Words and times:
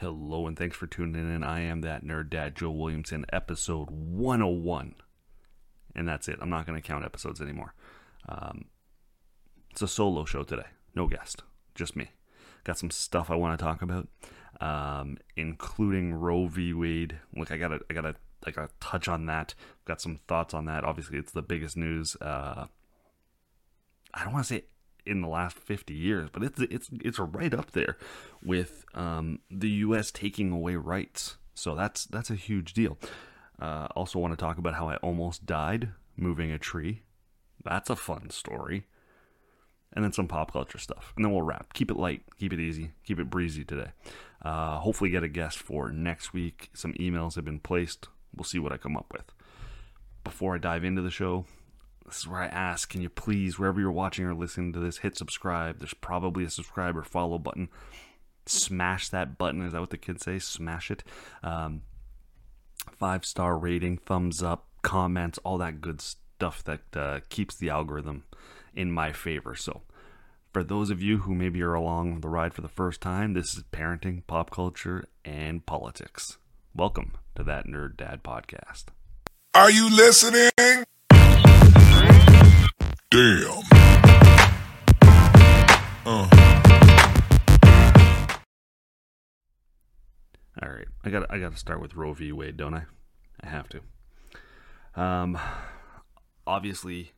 Hello, 0.00 0.46
and 0.46 0.56
thanks 0.56 0.78
for 0.78 0.86
tuning 0.86 1.28
in. 1.34 1.44
I 1.44 1.60
am 1.60 1.82
that 1.82 2.02
nerd 2.02 2.30
dad, 2.30 2.56
Joe 2.56 2.70
Williamson, 2.70 3.26
episode 3.34 3.90
101. 3.90 4.94
And 5.94 6.08
that's 6.08 6.26
it. 6.26 6.38
I'm 6.40 6.48
not 6.48 6.64
going 6.64 6.80
to 6.80 6.86
count 6.86 7.04
episodes 7.04 7.38
anymore. 7.42 7.74
Um, 8.26 8.64
it's 9.70 9.82
a 9.82 9.86
solo 9.86 10.24
show 10.24 10.42
today. 10.42 10.68
No 10.94 11.06
guest, 11.06 11.42
just 11.74 11.96
me. 11.96 12.12
Got 12.64 12.78
some 12.78 12.90
stuff 12.90 13.30
I 13.30 13.34
want 13.34 13.58
to 13.58 13.62
talk 13.62 13.82
about, 13.82 14.08
um, 14.62 15.18
including 15.36 16.14
Roe 16.14 16.46
v. 16.46 16.72
Wade. 16.72 17.18
Look, 17.36 17.50
I 17.50 17.58
gotta, 17.58 17.80
I 17.90 17.92
gotta, 17.92 18.14
I 18.46 18.52
gotta 18.52 18.70
touch 18.80 19.06
on 19.06 19.26
that. 19.26 19.54
Got 19.84 20.00
some 20.00 20.20
thoughts 20.26 20.54
on 20.54 20.64
that. 20.64 20.82
Obviously, 20.82 21.18
it's 21.18 21.32
the 21.32 21.42
biggest 21.42 21.76
news. 21.76 22.16
Uh, 22.22 22.68
I 24.14 24.24
don't 24.24 24.32
want 24.32 24.46
to 24.46 24.54
say 24.54 24.64
in 25.06 25.20
the 25.20 25.28
last 25.28 25.56
50 25.56 25.94
years, 25.94 26.28
but 26.32 26.42
it's 26.42 26.60
it's 26.60 26.90
it's 27.04 27.18
right 27.18 27.52
up 27.54 27.72
there 27.72 27.96
with 28.42 28.84
um, 28.94 29.40
the 29.50 29.68
U.S. 29.70 30.10
taking 30.10 30.52
away 30.52 30.76
rights. 30.76 31.36
So 31.54 31.74
that's 31.74 32.04
that's 32.06 32.30
a 32.30 32.34
huge 32.34 32.72
deal. 32.72 32.98
Uh, 33.60 33.88
also, 33.94 34.18
want 34.18 34.32
to 34.32 34.36
talk 34.36 34.58
about 34.58 34.74
how 34.74 34.88
I 34.88 34.96
almost 34.96 35.44
died 35.46 35.90
moving 36.16 36.50
a 36.50 36.58
tree. 36.58 37.02
That's 37.62 37.90
a 37.90 37.96
fun 37.96 38.30
story. 38.30 38.86
And 39.92 40.04
then 40.04 40.12
some 40.12 40.28
pop 40.28 40.52
culture 40.52 40.78
stuff, 40.78 41.12
and 41.16 41.24
then 41.24 41.32
we'll 41.32 41.42
wrap. 41.42 41.72
Keep 41.74 41.90
it 41.90 41.96
light, 41.96 42.22
keep 42.38 42.52
it 42.52 42.60
easy, 42.60 42.92
keep 43.04 43.18
it 43.18 43.28
breezy 43.28 43.64
today. 43.64 43.90
Uh, 44.40 44.78
hopefully, 44.78 45.10
get 45.10 45.24
a 45.24 45.28
guest 45.28 45.58
for 45.58 45.90
next 45.90 46.32
week. 46.32 46.70
Some 46.74 46.94
emails 46.94 47.34
have 47.34 47.44
been 47.44 47.58
placed. 47.58 48.06
We'll 48.34 48.44
see 48.44 48.60
what 48.60 48.72
I 48.72 48.76
come 48.76 48.96
up 48.96 49.12
with. 49.12 49.32
Before 50.22 50.54
I 50.54 50.58
dive 50.58 50.84
into 50.84 51.02
the 51.02 51.10
show, 51.10 51.44
this 52.10 52.18
is 52.18 52.28
where 52.28 52.42
I 52.42 52.46
ask, 52.46 52.90
can 52.90 53.00
you 53.00 53.08
please, 53.08 53.56
wherever 53.56 53.78
you're 53.78 53.92
watching 53.92 54.24
or 54.24 54.34
listening 54.34 54.72
to 54.72 54.80
this, 54.80 54.98
hit 54.98 55.16
subscribe. 55.16 55.78
There's 55.78 55.94
probably 55.94 56.44
a 56.44 56.50
subscribe 56.50 56.96
or 56.96 57.04
follow 57.04 57.38
button. 57.38 57.68
Smash 58.46 59.08
that 59.10 59.38
button. 59.38 59.64
Is 59.64 59.72
that 59.72 59.80
what 59.80 59.90
the 59.90 59.96
kids 59.96 60.24
say? 60.24 60.40
Smash 60.40 60.90
it. 60.90 61.04
Um, 61.44 61.82
five 62.98 63.24
star 63.24 63.56
rating, 63.56 63.98
thumbs 63.98 64.42
up, 64.42 64.66
comments, 64.82 65.38
all 65.44 65.58
that 65.58 65.80
good 65.80 66.00
stuff 66.00 66.64
that 66.64 66.80
uh, 66.96 67.20
keeps 67.28 67.56
the 67.56 67.70
algorithm 67.70 68.24
in 68.74 68.90
my 68.90 69.12
favor. 69.12 69.54
So, 69.54 69.82
for 70.52 70.64
those 70.64 70.90
of 70.90 71.00
you 71.00 71.18
who 71.18 71.34
maybe 71.34 71.62
are 71.62 71.74
along 71.74 72.22
the 72.22 72.28
ride 72.28 72.54
for 72.54 72.62
the 72.62 72.68
first 72.68 73.00
time, 73.00 73.34
this 73.34 73.54
is 73.54 73.62
parenting, 73.70 74.26
pop 74.26 74.50
culture, 74.50 75.04
and 75.24 75.64
politics. 75.64 76.38
Welcome 76.74 77.12
to 77.36 77.44
that 77.44 77.66
Nerd 77.66 77.96
Dad 77.96 78.24
podcast. 78.24 78.86
Are 79.54 79.70
you 79.70 79.88
listening? 79.88 80.86
Damn. 83.10 83.64
Uh. 86.06 86.28
All 90.62 90.68
right, 90.68 90.86
I 91.02 91.10
got 91.10 91.26
I 91.28 91.38
got 91.38 91.50
to 91.50 91.58
start 91.58 91.80
with 91.80 91.96
Roe 91.96 92.14
v. 92.14 92.30
Wade, 92.30 92.56
don't 92.56 92.74
I? 92.74 92.84
I 93.40 93.48
have 93.48 93.68
to. 93.70 93.80
Um, 94.94 95.36
obviously, 96.46 97.10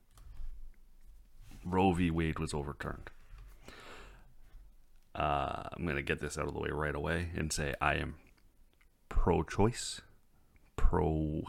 Roe 1.62 1.92
v. 1.92 2.10
Wade 2.10 2.38
was 2.38 2.54
overturned. 2.54 3.10
Uh, 5.14 5.64
I'm 5.76 5.86
gonna 5.86 6.00
get 6.00 6.20
this 6.20 6.38
out 6.38 6.48
of 6.48 6.54
the 6.54 6.60
way 6.60 6.70
right 6.70 6.94
away 6.94 7.28
and 7.36 7.52
say 7.52 7.74
I 7.82 7.96
am 7.96 8.14
pro-choice, 9.10 10.00
pro 10.74 11.42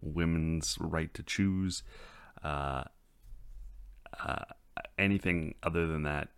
women's 0.00 0.78
right 0.80 1.12
to 1.12 1.22
choose. 1.22 1.82
Uh, 2.42 2.84
uh, 4.24 4.44
anything 4.98 5.54
other 5.62 5.86
than 5.86 6.02
that 6.04 6.28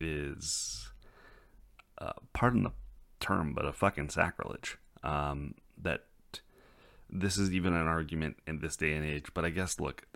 is, 0.00 0.90
uh, 1.98 2.12
pardon 2.32 2.64
the 2.64 2.72
term, 3.20 3.52
but 3.54 3.66
a 3.66 3.72
fucking 3.72 4.08
sacrilege. 4.08 4.78
Um, 5.02 5.54
that 5.82 6.04
this 7.08 7.38
is 7.38 7.52
even 7.52 7.72
an 7.72 7.86
argument 7.86 8.36
in 8.46 8.60
this 8.60 8.76
day 8.76 8.92
and 8.92 9.04
age. 9.04 9.26
But 9.34 9.44
I 9.44 9.50
guess, 9.50 9.80
look, 9.80 10.06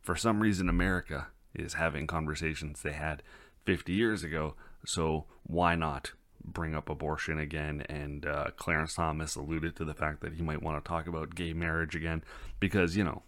for 0.00 0.16
some 0.16 0.40
reason, 0.40 0.68
America 0.68 1.28
is 1.54 1.74
having 1.74 2.06
conversations 2.06 2.82
they 2.82 2.92
had 2.92 3.22
50 3.64 3.92
years 3.92 4.22
ago. 4.22 4.54
So 4.84 5.26
why 5.44 5.74
not 5.74 6.12
bring 6.44 6.74
up 6.74 6.88
abortion 6.88 7.38
again? 7.38 7.84
And 7.88 8.26
uh, 8.26 8.50
Clarence 8.56 8.94
Thomas 8.94 9.36
alluded 9.36 9.76
to 9.76 9.84
the 9.84 9.94
fact 9.94 10.20
that 10.20 10.34
he 10.34 10.42
might 10.42 10.62
want 10.62 10.82
to 10.82 10.88
talk 10.88 11.06
about 11.06 11.34
gay 11.34 11.52
marriage 11.52 11.96
again 11.96 12.22
because, 12.60 12.96
you 12.96 13.04
know, 13.04 13.22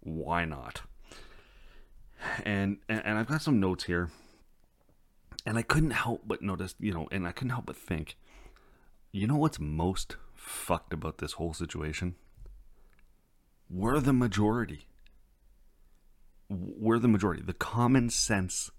why 0.00 0.44
not? 0.44 0.82
And, 2.44 2.78
and 2.88 3.18
I've 3.18 3.28
got 3.28 3.42
some 3.42 3.60
notes 3.60 3.84
here, 3.84 4.10
and 5.46 5.56
I 5.56 5.62
couldn't 5.62 5.92
help 5.92 6.22
but 6.26 6.42
notice, 6.42 6.74
you 6.80 6.92
know, 6.92 7.08
and 7.10 7.26
I 7.26 7.32
couldn't 7.32 7.50
help 7.50 7.66
but 7.66 7.76
think, 7.76 8.16
you 9.12 9.26
know 9.26 9.36
what's 9.36 9.60
most 9.60 10.16
fucked 10.34 10.92
about 10.92 11.18
this 11.18 11.32
whole 11.32 11.54
situation? 11.54 12.16
We're 13.70 14.00
the 14.00 14.12
majority. 14.12 14.86
We're 16.48 16.98
the 16.98 17.08
majority. 17.08 17.42
The 17.42 17.52
common 17.52 18.10
sense 18.10 18.70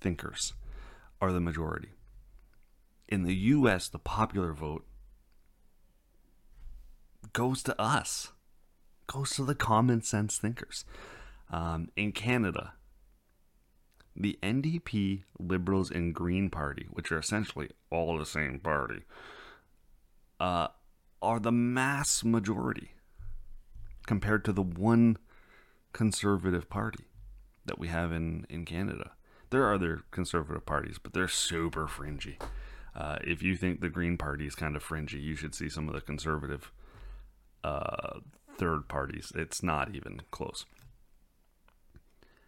thinkers 0.00 0.54
are 1.20 1.32
the 1.32 1.40
majority. 1.40 1.90
In 3.08 3.22
the 3.22 3.34
US, 3.34 3.88
the 3.88 3.98
popular 3.98 4.52
vote 4.52 4.84
goes 7.32 7.62
to 7.64 7.80
us, 7.80 8.32
goes 9.06 9.30
to 9.30 9.44
the 9.44 9.54
common 9.54 10.02
sense 10.02 10.38
thinkers. 10.38 10.84
Um, 11.50 11.88
in 11.96 12.12
Canada, 12.12 12.72
the 14.14 14.38
NDP, 14.42 15.24
Liberals, 15.38 15.90
and 15.90 16.14
Green 16.14 16.50
Party, 16.50 16.86
which 16.90 17.12
are 17.12 17.18
essentially 17.18 17.70
all 17.90 18.18
the 18.18 18.26
same 18.26 18.58
party, 18.58 19.02
uh, 20.40 20.68
are 21.22 21.38
the 21.38 21.52
mass 21.52 22.24
majority 22.24 22.92
compared 24.06 24.44
to 24.44 24.52
the 24.52 24.62
one 24.62 25.18
conservative 25.92 26.68
party 26.68 27.04
that 27.64 27.78
we 27.78 27.88
have 27.88 28.12
in, 28.12 28.46
in 28.48 28.64
Canada. 28.64 29.12
There 29.50 29.62
are 29.64 29.74
other 29.74 30.02
conservative 30.10 30.66
parties, 30.66 30.98
but 31.02 31.12
they're 31.12 31.28
super 31.28 31.86
fringy. 31.86 32.38
Uh, 32.94 33.16
if 33.22 33.42
you 33.42 33.56
think 33.56 33.80
the 33.80 33.88
Green 33.88 34.16
Party 34.16 34.46
is 34.46 34.54
kind 34.54 34.76
of 34.76 34.82
fringy, 34.82 35.18
you 35.18 35.36
should 35.36 35.54
see 35.54 35.68
some 35.68 35.88
of 35.88 35.94
the 35.94 36.00
conservative 36.00 36.72
uh, 37.62 38.20
third 38.56 38.88
parties. 38.88 39.32
It's 39.34 39.62
not 39.62 39.94
even 39.94 40.22
close. 40.30 40.64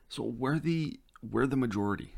So 0.09 0.23
we're 0.23 0.59
the 0.59 1.01
we're 1.23 1.47
the 1.47 1.57
majority. 1.57 2.15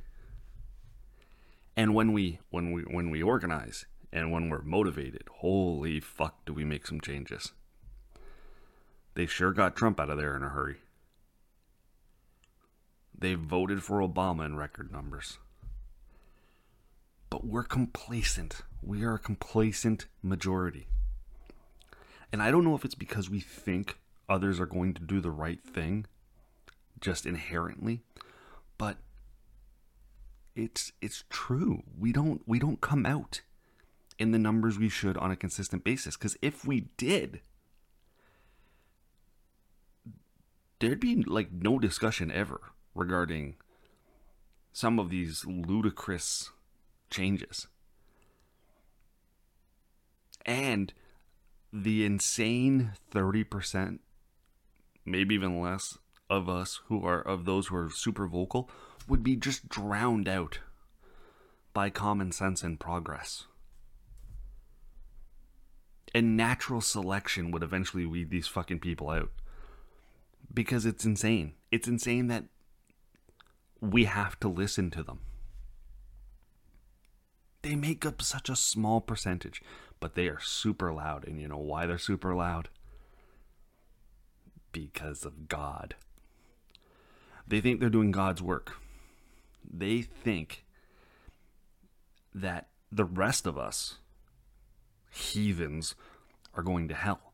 And 1.76 1.94
when 1.94 2.12
we 2.12 2.38
when 2.50 2.72
we 2.72 2.82
when 2.82 3.10
we 3.10 3.22
organize 3.22 3.86
and 4.12 4.30
when 4.30 4.48
we're 4.48 4.62
motivated, 4.62 5.24
holy 5.38 6.00
fuck 6.00 6.44
do 6.44 6.52
we 6.52 6.64
make 6.64 6.86
some 6.86 7.00
changes. 7.00 7.52
They 9.14 9.26
sure 9.26 9.52
got 9.52 9.76
Trump 9.76 9.98
out 9.98 10.10
of 10.10 10.18
there 10.18 10.36
in 10.36 10.42
a 10.42 10.50
hurry. 10.50 10.76
They 13.16 13.34
voted 13.34 13.82
for 13.82 13.98
Obama 14.00 14.46
in 14.46 14.56
record 14.56 14.92
numbers. 14.92 15.38
But 17.28 17.44
we're 17.44 17.64
complacent. 17.64 18.62
We 18.82 19.04
are 19.04 19.14
a 19.14 19.18
complacent 19.18 20.06
majority. 20.22 20.88
And 22.32 22.42
I 22.42 22.50
don't 22.50 22.64
know 22.64 22.74
if 22.74 22.84
it's 22.84 22.94
because 22.94 23.28
we 23.28 23.40
think 23.40 23.98
others 24.28 24.58
are 24.60 24.66
going 24.66 24.94
to 24.94 25.02
do 25.02 25.20
the 25.20 25.30
right 25.30 25.60
thing 25.62 26.06
just 27.00 27.26
inherently, 27.26 28.00
but 28.78 28.98
it's 30.54 30.92
it's 31.00 31.24
true. 31.30 31.82
We 31.98 32.12
don't 32.12 32.42
we 32.46 32.58
don't 32.58 32.80
come 32.80 33.06
out 33.06 33.42
in 34.18 34.32
the 34.32 34.38
numbers 34.38 34.78
we 34.78 34.88
should 34.88 35.16
on 35.16 35.30
a 35.30 35.36
consistent 35.36 35.82
basis 35.82 36.16
cuz 36.16 36.36
if 36.42 36.66
we 36.66 36.88
did 36.98 37.40
there'd 40.80 41.00
be 41.00 41.22
like 41.22 41.52
no 41.52 41.78
discussion 41.78 42.30
ever 42.30 42.60
regarding 42.94 43.56
some 44.72 44.98
of 44.98 45.10
these 45.10 45.44
ludicrous 45.46 46.50
changes. 47.10 47.66
And 50.46 50.92
the 51.72 52.04
insane 52.04 52.92
30%, 53.12 53.98
maybe 55.04 55.34
even 55.34 55.60
less, 55.60 55.98
of 56.30 56.48
us 56.48 56.80
who 56.86 57.04
are, 57.04 57.20
of 57.20 57.44
those 57.44 57.66
who 57.66 57.76
are 57.76 57.90
super 57.90 58.26
vocal, 58.26 58.70
would 59.08 59.22
be 59.22 59.36
just 59.36 59.68
drowned 59.68 60.28
out 60.28 60.60
by 61.74 61.90
common 61.90 62.32
sense 62.32 62.62
and 62.62 62.78
progress. 62.80 63.44
And 66.14 66.36
natural 66.36 66.80
selection 66.80 67.50
would 67.50 67.62
eventually 67.62 68.06
weed 68.06 68.30
these 68.30 68.46
fucking 68.48 68.80
people 68.80 69.10
out. 69.10 69.30
Because 70.52 70.86
it's 70.86 71.04
insane. 71.04 71.54
It's 71.70 71.86
insane 71.86 72.28
that 72.28 72.44
we 73.80 74.04
have 74.04 74.38
to 74.40 74.48
listen 74.48 74.90
to 74.90 75.02
them. 75.02 75.20
They 77.62 77.76
make 77.76 78.06
up 78.06 78.22
such 78.22 78.48
a 78.48 78.56
small 78.56 79.00
percentage, 79.00 79.62
but 80.00 80.14
they 80.14 80.26
are 80.28 80.40
super 80.40 80.92
loud. 80.92 81.26
And 81.26 81.40
you 81.40 81.46
know 81.46 81.58
why 81.58 81.86
they're 81.86 81.98
super 81.98 82.34
loud? 82.34 82.68
Because 84.72 85.24
of 85.24 85.48
God. 85.48 85.94
They 87.50 87.60
think 87.60 87.80
they're 87.80 87.90
doing 87.90 88.12
God's 88.12 88.40
work. 88.40 88.76
They 89.68 90.02
think 90.02 90.64
that 92.32 92.68
the 92.92 93.04
rest 93.04 93.44
of 93.44 93.58
us 93.58 93.98
heathens 95.10 95.96
are 96.54 96.62
going 96.62 96.86
to 96.86 96.94
hell. 96.94 97.32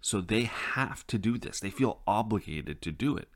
So 0.00 0.22
they 0.22 0.44
have 0.44 1.06
to 1.08 1.18
do 1.18 1.36
this. 1.36 1.60
They 1.60 1.68
feel 1.68 2.00
obligated 2.06 2.80
to 2.80 2.90
do 2.90 3.14
it 3.18 3.28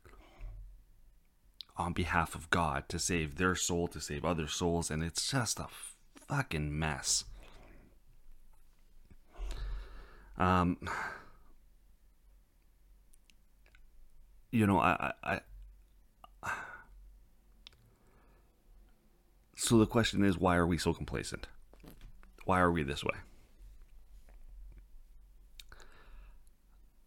on 1.77 1.93
behalf 1.93 2.33
of 2.33 2.49
God 2.49 2.89
to 2.89 2.97
save 2.97 3.35
their 3.35 3.53
soul, 3.53 3.87
to 3.89 4.01
save 4.01 4.25
other 4.25 4.47
souls, 4.47 4.89
and 4.89 5.03
it's 5.03 5.29
just 5.29 5.59
a 5.59 5.67
fucking 6.27 6.77
mess. 6.77 7.25
Um, 10.39 10.77
you 14.49 14.65
know, 14.65 14.79
I, 14.79 15.13
I, 15.23 15.41
so 19.71 19.77
the 19.77 19.87
question 19.87 20.25
is, 20.25 20.37
why 20.37 20.57
are 20.57 20.67
we 20.67 20.77
so 20.77 20.93
complacent? 20.93 21.47
Why 22.43 22.59
are 22.59 22.69
we 22.69 22.83
this 22.83 23.05
way? 23.05 23.15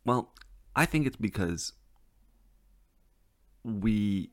Well, 0.07 0.33
I 0.75 0.87
think 0.87 1.07
it's 1.07 1.17
because 1.17 1.75
we 3.65 4.31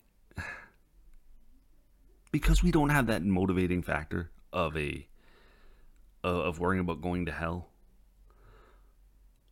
because 2.32 2.64
we 2.64 2.72
don't 2.72 2.88
have 2.88 3.08
that 3.08 3.22
motivating 3.22 3.84
factor 3.84 4.32
of 4.54 4.78
a 4.78 5.10
of 6.24 6.58
worrying 6.58 6.80
about 6.80 7.02
going 7.02 7.26
to 7.26 7.34
hell 7.34 7.68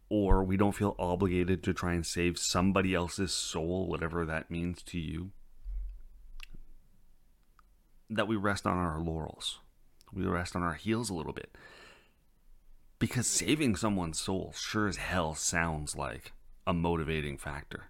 or 0.08 0.42
we 0.42 0.56
don't 0.56 0.72
feel 0.75 0.96
obligated 0.98 1.64
to 1.64 1.74
try 1.74 1.92
and 1.92 2.06
save 2.06 2.38
somebody 2.38 2.96
else's 2.96 3.34
soul 3.34 3.88
whatever 3.90 4.25
that 4.25 4.50
means 4.50 4.82
to 4.84 4.98
you 4.98 5.32
that 8.10 8.28
we 8.28 8.36
rest 8.36 8.66
on 8.66 8.78
our 8.78 9.00
laurels 9.00 9.60
we 10.14 10.24
rest 10.26 10.56
on 10.56 10.64
our 10.64 10.74
heels 10.74 11.10
a 11.10 11.14
little 11.14 11.34
bit 11.34 11.56
because 12.98 13.28
saving 13.28 13.76
someone's 13.76 14.20
soul 14.20 14.54
sure 14.56 14.88
as 14.88 14.98
hell 14.98 15.36
sounds 15.36 15.96
like 15.96 16.34
a 16.66 16.74
motivating 16.74 17.38
factor 17.38 17.90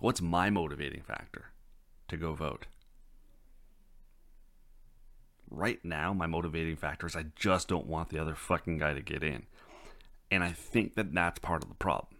what's 0.00 0.20
my 0.20 0.50
motivating 0.50 1.02
factor 1.02 1.52
to 2.08 2.16
go 2.16 2.32
vote 2.32 2.66
right 5.56 5.80
now, 5.84 6.12
my 6.12 6.26
motivating 6.26 6.76
factor 6.76 7.06
is 7.06 7.16
I 7.16 7.26
just 7.36 7.68
don't 7.68 7.86
want 7.86 8.10
the 8.10 8.18
other 8.18 8.34
fucking 8.34 8.78
guy 8.78 8.94
to 8.94 9.02
get 9.02 9.22
in. 9.22 9.44
And 10.30 10.42
I 10.42 10.52
think 10.52 10.94
that 10.94 11.14
that's 11.14 11.38
part 11.38 11.62
of 11.62 11.68
the 11.68 11.74
problem. 11.74 12.18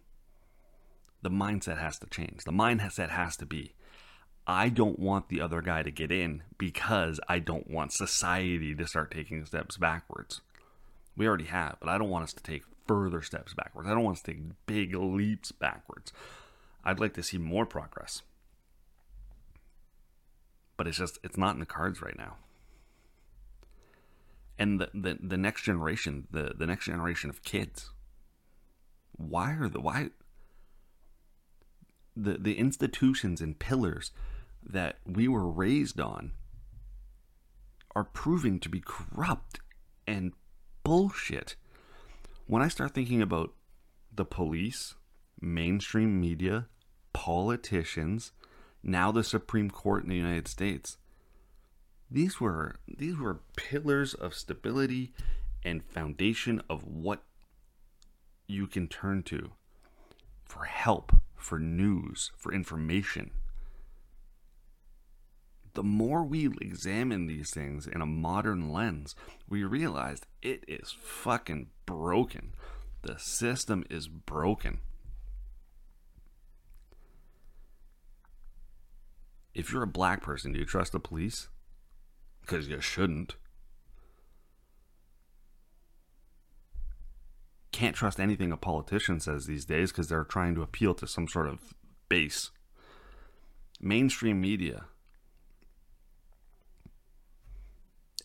The 1.22 1.30
mindset 1.30 1.78
has 1.78 1.98
to 2.00 2.06
change. 2.06 2.44
The 2.44 2.52
mindset 2.52 3.10
has 3.10 3.36
to 3.38 3.46
be 3.46 3.74
I 4.46 4.68
don't 4.68 4.98
want 4.98 5.28
the 5.28 5.40
other 5.40 5.62
guy 5.62 5.82
to 5.82 5.90
get 5.90 6.12
in 6.12 6.42
because 6.58 7.18
I 7.28 7.38
don't 7.38 7.70
want 7.70 7.92
society 7.92 8.74
to 8.74 8.86
start 8.86 9.10
taking 9.10 9.44
steps 9.46 9.76
backwards. 9.76 10.42
We 11.16 11.26
already 11.26 11.44
have, 11.44 11.76
but 11.80 11.88
I 11.88 11.96
don't 11.96 12.10
want 12.10 12.24
us 12.24 12.32
to 12.34 12.42
take 12.42 12.64
further 12.86 13.22
steps 13.22 13.54
backwards. 13.54 13.88
I 13.88 13.92
don't 13.92 14.04
want 14.04 14.18
us 14.18 14.22
to 14.24 14.32
take 14.32 14.66
big 14.66 14.94
leaps 14.94 15.52
backwards. 15.52 16.12
I'd 16.84 17.00
like 17.00 17.14
to 17.14 17.22
see 17.22 17.38
more 17.38 17.64
progress. 17.64 18.22
But 20.76 20.86
it's 20.86 20.98
just, 20.98 21.18
it's 21.22 21.38
not 21.38 21.54
in 21.54 21.60
the 21.60 21.66
cards 21.66 22.02
right 22.02 22.18
now 22.18 22.36
and 24.58 24.80
the, 24.80 24.90
the, 24.94 25.18
the 25.20 25.36
next 25.36 25.62
generation, 25.62 26.26
the, 26.30 26.52
the 26.56 26.66
next 26.66 26.86
generation 26.86 27.30
of 27.30 27.42
kids. 27.42 27.90
Why 29.16 29.52
are 29.52 29.68
the 29.68 29.80
why 29.80 30.10
the 32.16 32.36
the 32.36 32.58
institutions 32.58 33.40
and 33.40 33.58
pillars 33.58 34.10
that 34.68 34.98
we 35.06 35.28
were 35.28 35.48
raised 35.48 36.00
on 36.00 36.32
are 37.94 38.04
proving 38.04 38.58
to 38.60 38.68
be 38.68 38.82
corrupt 38.84 39.60
and 40.06 40.32
bullshit. 40.82 41.56
When 42.46 42.62
I 42.62 42.68
start 42.68 42.92
thinking 42.92 43.22
about 43.22 43.52
the 44.12 44.24
police, 44.24 44.94
mainstream 45.40 46.20
media, 46.20 46.66
politicians, 47.12 48.32
now 48.82 49.12
the 49.12 49.24
Supreme 49.24 49.70
Court 49.70 50.02
in 50.02 50.10
the 50.10 50.16
United 50.16 50.48
States, 50.48 50.98
these 52.10 52.40
were 52.40 52.76
these 52.86 53.16
were 53.16 53.40
pillars 53.56 54.14
of 54.14 54.34
stability 54.34 55.12
and 55.64 55.82
foundation 55.82 56.62
of 56.68 56.84
what 56.84 57.22
you 58.46 58.66
can 58.66 58.86
turn 58.86 59.22
to 59.22 59.52
for 60.44 60.64
help, 60.64 61.16
for 61.34 61.58
news, 61.58 62.30
for 62.36 62.52
information. 62.52 63.30
The 65.74 65.82
more 65.82 66.22
we 66.24 66.46
examine 66.60 67.26
these 67.26 67.50
things 67.50 67.86
in 67.86 68.00
a 68.00 68.06
modern 68.06 68.72
lens, 68.72 69.14
we 69.48 69.64
realize 69.64 70.20
it 70.40 70.64
is 70.68 70.94
fucking 71.02 71.68
broken. 71.84 72.54
The 73.02 73.18
system 73.18 73.84
is 73.90 74.08
broken. 74.08 74.78
If 79.52 79.72
you're 79.72 79.82
a 79.82 79.88
black 79.88 80.22
person, 80.22 80.52
do 80.52 80.58
you 80.58 80.64
trust 80.64 80.92
the 80.92 81.00
police? 81.00 81.48
because 82.44 82.68
you 82.68 82.80
shouldn't. 82.80 83.36
Can't 87.72 87.96
trust 87.96 88.20
anything 88.20 88.52
a 88.52 88.56
politician 88.56 89.18
says 89.18 89.46
these 89.46 89.64
days 89.64 89.90
because 89.90 90.08
they're 90.08 90.24
trying 90.24 90.54
to 90.54 90.62
appeal 90.62 90.94
to 90.94 91.06
some 91.06 91.26
sort 91.26 91.48
of 91.48 91.74
base. 92.08 92.50
Mainstream 93.80 94.40
media. 94.40 94.84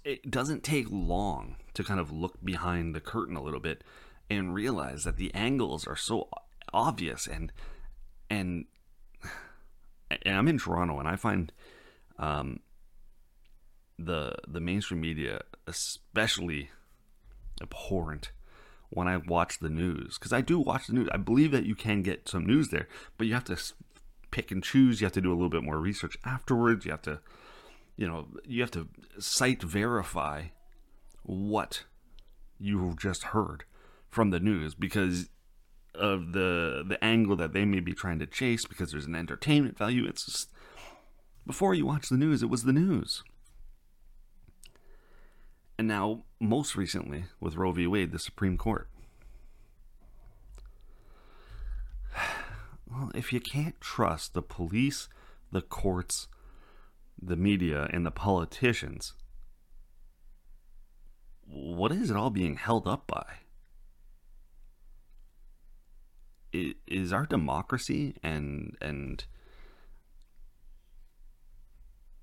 It 0.10 0.32
doesn't 0.32 0.64
take 0.64 0.88
long 0.90 1.58
to 1.76 1.84
kind 1.84 2.00
of 2.00 2.12
look 2.12 2.44
behind 2.44 2.96
the 2.96 3.00
curtain 3.00 3.36
a 3.36 3.44
little 3.44 3.60
bit 3.60 3.84
and 4.30 4.54
realize 4.54 5.04
that 5.04 5.18
the 5.18 5.34
angles 5.36 5.86
are 5.86 5.96
so 5.96 6.30
obvious 6.74 7.28
and 7.28 7.52
and 8.30 8.66
and 10.24 10.36
I'm 10.36 10.48
in 10.48 10.58
Toronto 10.58 11.00
and 11.00 11.08
I 11.08 11.16
find 11.16 11.52
um, 12.18 12.62
the 14.00 14.34
the 14.48 14.60
mainstream 14.60 15.02
media 15.02 15.42
especially 15.68 16.72
abhorrent 17.62 18.32
when 18.90 19.08
I 19.08 19.18
watch 19.18 19.60
the 19.60 19.70
news 19.70 20.18
because 20.18 20.34
I 20.34 20.42
do 20.42 20.60
watch 20.60 20.88
the 20.88 20.94
news. 20.94 21.10
I 21.12 21.18
believe 21.18 21.52
that 21.52 21.66
you 21.66 21.76
can 21.76 22.02
get 22.02 22.28
some 22.28 22.46
news 22.46 22.70
there, 22.70 22.88
but 23.18 23.28
you 23.28 23.34
have 23.34 23.44
to 23.46 23.58
pick 24.32 24.52
and 24.52 24.64
choose. 24.64 25.02
You 25.02 25.06
have 25.06 25.14
to 25.14 25.22
do 25.22 25.32
a 25.32 25.36
little 25.36 25.50
bit 25.50 25.64
more 25.64 25.80
research 25.80 26.18
afterwards. 26.26 26.86
You 26.86 26.92
have 26.92 27.02
to, 27.04 27.20
you 28.00 28.08
know, 28.08 28.28
you 28.46 28.62
have 28.62 28.72
to 28.72 28.88
cite 29.20 29.62
verify 29.62 30.46
what 31.24 31.84
you 32.58 32.96
just 32.98 33.24
heard 33.24 33.66
from 34.10 34.30
the 34.30 34.40
news 34.40 34.74
because 34.74 35.30
of 35.94 36.32
the 36.32 36.82
the 36.88 37.04
angle 37.04 37.36
that 37.36 37.52
they 37.52 37.66
may 37.66 37.82
be 37.82 37.94
trying 37.94 38.18
to 38.20 38.26
chase 38.26 38.66
because 38.66 38.92
there's 38.92 39.06
an 39.06 39.16
entertainment 39.16 39.78
value. 39.78 40.06
It's 40.08 40.26
just 40.26 40.50
before 41.46 41.74
you 41.74 41.86
watch 41.86 42.08
the 42.08 42.16
news, 42.16 42.42
it 42.42 42.50
was 42.50 42.64
the 42.64 42.72
news. 42.72 43.22
And 45.78 45.86
now, 45.86 46.24
most 46.40 46.78
recently, 46.78 47.26
with 47.42 47.58
Roe 47.58 47.74
v. 47.74 47.86
Wade, 47.86 48.14
the 48.14 48.20
Supreme 48.20 48.58
Court. 48.58 48.90
Well, 52.92 53.12
if 53.14 53.32
you 53.32 53.40
can't 53.40 53.80
trust 53.80 54.34
the 54.34 54.42
police, 54.42 55.10
the 55.52 55.62
courts, 55.62 56.28
the 57.22 57.36
media, 57.36 57.90
and 57.92 58.06
the 58.06 58.12
politicians, 58.12 59.14
what 61.46 61.92
is 61.92 62.10
it 62.10 62.16
all 62.16 62.30
being 62.30 62.56
held 62.56 62.88
up 62.88 63.08
by? 63.08 63.26
Is 66.52 67.14
our 67.14 67.26
democracy 67.26 68.16
and 68.24 68.76
and 68.82 69.24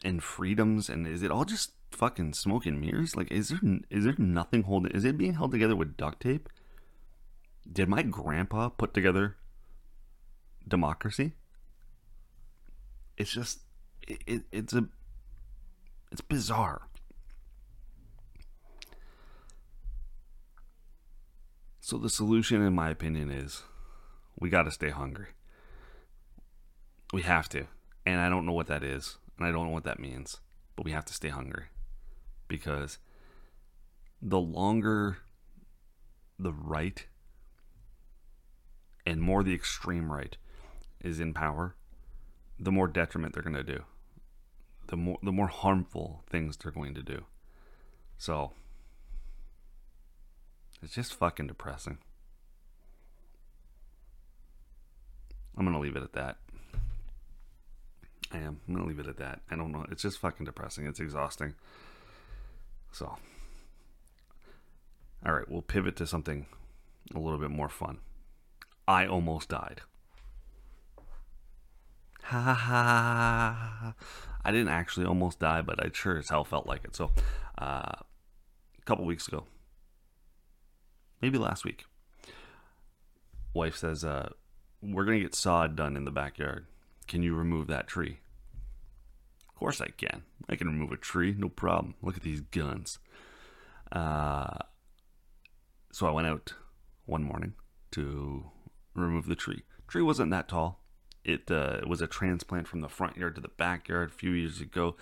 and 0.04 0.22
freedoms 0.22 0.88
and 0.88 1.06
is 1.06 1.22
it 1.22 1.30
all 1.30 1.44
just 1.44 1.72
fucking 1.92 2.32
smoke 2.34 2.66
and 2.66 2.80
mirrors? 2.80 3.16
Like, 3.16 3.30
is 3.30 3.48
there 3.50 3.60
is 3.90 4.04
there 4.04 4.14
nothing 4.18 4.64
holding? 4.64 4.92
Is 4.92 5.04
it 5.04 5.16
being 5.18 5.34
held 5.34 5.52
together 5.52 5.76
with 5.76 5.96
duct 5.96 6.22
tape? 6.22 6.48
Did 7.70 7.88
my 7.88 8.02
grandpa 8.02 8.68
put 8.68 8.94
together 8.94 9.36
democracy? 10.66 11.34
It's 13.16 13.32
just 13.32 13.60
it, 14.06 14.22
it 14.26 14.42
it's 14.52 14.72
a 14.72 14.86
it's 16.12 16.20
bizarre. 16.20 16.82
So 21.80 21.98
the 21.98 22.10
solution, 22.10 22.62
in 22.62 22.74
my 22.74 22.90
opinion, 22.90 23.30
is 23.30 23.62
we 24.38 24.50
got 24.50 24.62
to 24.62 24.72
stay 24.72 24.90
hungry. 24.90 25.28
We 27.12 27.22
have 27.22 27.48
to, 27.50 27.66
and 28.04 28.20
I 28.20 28.28
don't 28.28 28.44
know 28.44 28.52
what 28.52 28.66
that 28.66 28.82
is, 28.82 29.18
and 29.38 29.46
I 29.46 29.52
don't 29.52 29.66
know 29.66 29.72
what 29.72 29.84
that 29.84 30.00
means, 30.00 30.40
but 30.74 30.84
we 30.84 30.90
have 30.90 31.04
to 31.04 31.14
stay 31.14 31.28
hungry 31.28 31.66
because 32.48 32.98
the 34.20 34.40
longer 34.40 35.18
the 36.38 36.52
right 36.52 37.06
and 39.06 39.20
more 39.20 39.42
the 39.44 39.54
extreme 39.54 40.10
right 40.10 40.36
is 41.00 41.20
in 41.20 41.32
power, 41.32 41.76
the 42.58 42.72
more 42.72 42.88
detriment 42.88 43.34
they're 43.34 43.42
going 43.42 43.54
to 43.54 43.62
do. 43.62 43.84
The 44.88 44.96
more 44.96 45.18
the 45.22 45.32
more 45.32 45.48
harmful 45.48 46.22
things 46.28 46.56
they're 46.56 46.72
going 46.72 46.94
to 46.94 47.02
do. 47.02 47.24
So 48.18 48.52
It's 50.82 50.94
just 50.94 51.14
fucking 51.14 51.46
depressing. 51.48 51.98
I'm 55.56 55.64
gonna 55.64 55.80
leave 55.80 55.96
it 55.96 56.02
at 56.02 56.12
that. 56.12 56.36
I 58.32 58.38
am. 58.38 58.60
I'm 58.68 58.74
gonna 58.74 58.86
leave 58.86 58.98
it 58.98 59.06
at 59.06 59.16
that. 59.16 59.40
I 59.50 59.56
don't 59.56 59.72
know. 59.72 59.86
It's 59.90 60.02
just 60.02 60.18
fucking 60.18 60.44
depressing. 60.44 60.86
It's 60.86 61.00
exhausting. 61.00 61.54
So, 62.92 63.16
all 65.24 65.32
right, 65.32 65.48
we'll 65.50 65.62
pivot 65.62 65.96
to 65.96 66.06
something 66.06 66.46
a 67.14 67.18
little 67.18 67.38
bit 67.38 67.50
more 67.50 67.68
fun. 67.68 67.98
I 68.86 69.06
almost 69.06 69.48
died. 69.48 69.80
Ha 72.24 72.40
ha 72.40 72.54
ha. 72.54 73.94
I 74.46 74.52
didn't 74.52 74.68
actually 74.68 75.06
almost 75.06 75.40
die, 75.40 75.60
but 75.60 75.84
I 75.84 75.90
sure 75.92 76.18
as 76.18 76.28
hell 76.28 76.44
felt 76.44 76.68
like 76.68 76.84
it. 76.84 76.94
So, 76.94 77.10
uh, 77.58 77.90
a 77.98 78.84
couple 78.84 79.04
weeks 79.04 79.26
ago, 79.26 79.44
maybe 81.20 81.36
last 81.36 81.64
week, 81.64 81.84
wife 83.52 83.76
says, 83.76 84.04
uh, 84.04 84.28
We're 84.80 85.04
going 85.04 85.18
to 85.18 85.24
get 85.24 85.34
sod 85.34 85.74
done 85.74 85.96
in 85.96 86.04
the 86.04 86.12
backyard. 86.12 86.66
Can 87.08 87.24
you 87.24 87.34
remove 87.34 87.66
that 87.66 87.88
tree? 87.88 88.20
Of 89.48 89.56
course 89.56 89.80
I 89.80 89.88
can. 89.88 90.22
I 90.48 90.54
can 90.54 90.68
remove 90.68 90.92
a 90.92 90.96
tree, 90.96 91.34
no 91.36 91.48
problem. 91.48 91.96
Look 92.00 92.16
at 92.16 92.22
these 92.22 92.40
guns. 92.40 93.00
Uh, 93.90 94.58
so 95.90 96.06
I 96.06 96.12
went 96.12 96.28
out 96.28 96.54
one 97.04 97.24
morning 97.24 97.54
to 97.90 98.44
remove 98.94 99.26
the 99.26 99.34
tree. 99.34 99.64
Tree 99.88 100.02
wasn't 100.02 100.30
that 100.30 100.48
tall. 100.48 100.85
It, 101.26 101.50
uh, 101.50 101.80
was 101.84 102.00
a 102.00 102.06
transplant 102.06 102.68
from 102.68 102.82
the 102.82 102.88
front 102.88 103.16
yard 103.16 103.34
to 103.34 103.40
the 103.40 103.48
backyard 103.48 104.10
a 104.10 104.14
few 104.14 104.30
years 104.30 104.60
ago. 104.60 104.94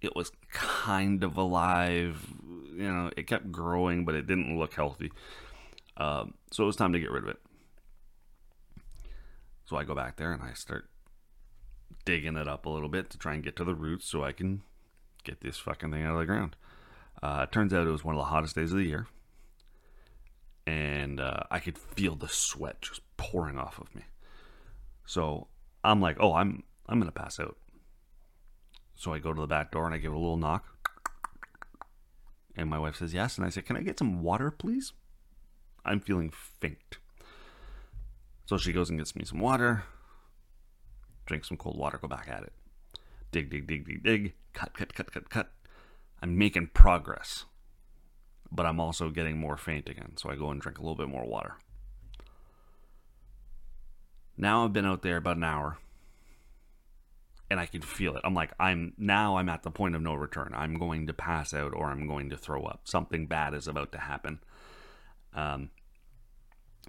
It 0.00 0.16
was 0.16 0.32
kind 0.50 1.22
of 1.22 1.36
alive. 1.36 2.26
You 2.74 2.92
know, 2.92 3.10
it 3.16 3.28
kept 3.28 3.52
growing, 3.52 4.04
but 4.04 4.16
it 4.16 4.26
didn't 4.26 4.58
look 4.58 4.74
healthy. 4.74 5.12
Um, 5.96 6.34
so 6.50 6.64
it 6.64 6.66
was 6.66 6.74
time 6.74 6.92
to 6.92 6.98
get 6.98 7.12
rid 7.12 7.22
of 7.22 7.28
it. 7.28 7.38
So 9.64 9.76
I 9.76 9.84
go 9.84 9.94
back 9.94 10.16
there 10.16 10.32
and 10.32 10.42
I 10.42 10.54
start 10.54 10.90
digging 12.04 12.36
it 12.36 12.48
up 12.48 12.66
a 12.66 12.70
little 12.70 12.88
bit 12.88 13.08
to 13.10 13.18
try 13.18 13.34
and 13.34 13.44
get 13.44 13.54
to 13.54 13.64
the 13.64 13.74
roots 13.74 14.06
so 14.06 14.24
I 14.24 14.32
can 14.32 14.62
get 15.22 15.40
this 15.40 15.58
fucking 15.58 15.92
thing 15.92 16.02
out 16.02 16.14
of 16.14 16.18
the 16.18 16.26
ground. 16.26 16.56
Uh, 17.22 17.46
it 17.48 17.52
turns 17.52 17.72
out 17.72 17.86
it 17.86 17.90
was 17.90 18.04
one 18.04 18.16
of 18.16 18.18
the 18.18 18.24
hottest 18.24 18.56
days 18.56 18.72
of 18.72 18.78
the 18.78 18.86
year. 18.86 19.06
And 20.66 21.20
uh, 21.20 21.44
I 21.48 21.60
could 21.60 21.78
feel 21.78 22.16
the 22.16 22.28
sweat 22.28 22.82
just 22.82 23.02
pouring 23.16 23.56
off 23.56 23.78
of 23.78 23.94
me. 23.94 24.02
So 25.06 25.46
I'm 25.82 26.00
like, 26.00 26.16
oh, 26.20 26.34
I'm 26.34 26.62
I'm 26.86 26.98
gonna 26.98 27.12
pass 27.12 27.38
out. 27.40 27.56
So 28.94 29.14
I 29.14 29.18
go 29.18 29.32
to 29.32 29.40
the 29.40 29.46
back 29.46 29.72
door 29.72 29.86
and 29.86 29.94
I 29.94 29.98
give 29.98 30.12
it 30.12 30.16
a 30.16 30.18
little 30.18 30.36
knock. 30.36 30.66
And 32.56 32.68
my 32.68 32.78
wife 32.78 32.96
says 32.96 33.14
yes, 33.14 33.38
and 33.38 33.46
I 33.46 33.50
say, 33.50 33.62
"Can 33.62 33.76
I 33.76 33.82
get 33.82 33.98
some 33.98 34.22
water, 34.22 34.50
please?" 34.50 34.92
I'm 35.84 36.00
feeling 36.00 36.30
faint. 36.30 36.98
So 38.44 38.58
she 38.58 38.72
goes 38.72 38.90
and 38.90 38.98
gets 38.98 39.16
me 39.16 39.24
some 39.24 39.38
water. 39.38 39.84
Drink 41.26 41.44
some 41.44 41.56
cold 41.56 41.78
water, 41.78 41.98
go 41.98 42.08
back 42.08 42.28
at 42.28 42.42
it. 42.42 42.52
Dig, 43.30 43.48
dig, 43.48 43.66
dig, 43.66 43.86
dig, 43.86 44.02
dig. 44.02 44.34
Cut, 44.52 44.74
cut, 44.74 44.92
cut, 44.92 45.12
cut, 45.12 45.30
cut. 45.30 45.52
I'm 46.20 46.36
making 46.36 46.70
progress. 46.74 47.44
But 48.50 48.66
I'm 48.66 48.80
also 48.80 49.10
getting 49.10 49.38
more 49.38 49.56
faint 49.56 49.88
again. 49.88 50.16
So 50.16 50.28
I 50.28 50.34
go 50.34 50.50
and 50.50 50.60
drink 50.60 50.78
a 50.78 50.82
little 50.82 50.96
bit 50.96 51.08
more 51.08 51.24
water. 51.24 51.54
Now 54.40 54.64
I've 54.64 54.72
been 54.72 54.86
out 54.86 55.02
there 55.02 55.18
about 55.18 55.36
an 55.36 55.44
hour 55.44 55.76
and 57.50 57.60
I 57.60 57.66
can 57.66 57.82
feel 57.82 58.16
it. 58.16 58.22
I'm 58.24 58.32
like, 58.32 58.52
I'm 58.58 58.94
now 58.96 59.36
I'm 59.36 59.50
at 59.50 59.64
the 59.64 59.70
point 59.70 59.94
of 59.94 60.00
no 60.00 60.14
return. 60.14 60.52
I'm 60.54 60.78
going 60.78 61.06
to 61.08 61.12
pass 61.12 61.52
out 61.52 61.74
or 61.74 61.90
I'm 61.90 62.06
going 62.06 62.30
to 62.30 62.38
throw 62.38 62.62
up. 62.62 62.80
Something 62.84 63.26
bad 63.26 63.52
is 63.52 63.68
about 63.68 63.92
to 63.92 63.98
happen. 63.98 64.40
Um, 65.34 65.70